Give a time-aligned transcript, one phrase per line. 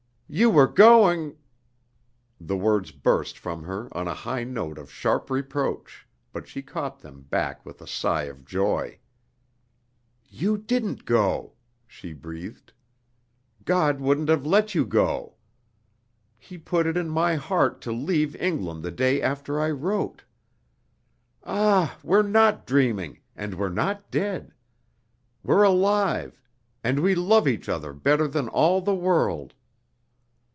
[0.33, 1.35] "You were going"
[2.49, 6.99] The words burst from her on a high note of sharp reproach, but she caught
[6.99, 8.99] them back with a sigh of joy.
[10.29, 12.71] "You didn't go!" she breathed.
[13.65, 15.35] "God wouldn't have let you go.
[16.37, 20.23] He put it in my heart to leave England the day after I wrote.
[21.43, 24.53] Ah, we're not dreaming, and we're not dead!
[25.43, 26.41] We're alive,
[26.85, 29.55] and we love each other better than all the world.